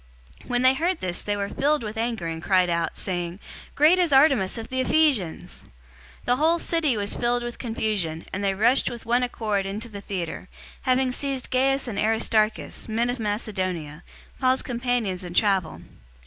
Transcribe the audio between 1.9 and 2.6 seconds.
anger, and